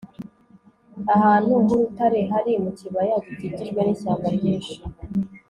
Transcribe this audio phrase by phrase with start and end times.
[1.15, 4.75] ahantu h'urutare hari mu kibaya gikikijwe n'ishyamba ryinshi